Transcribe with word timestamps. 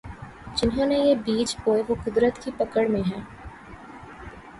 جنہوں 0.55 0.85
نے 0.85 0.97
یہ 0.97 1.15
بیج 1.15 1.55
بوئے 1.63 1.81
وہ 1.87 1.95
قدرت 2.05 2.43
کی 2.43 2.51
پکڑ 2.57 2.87
میں 2.87 3.01
ہیں۔ 3.01 3.21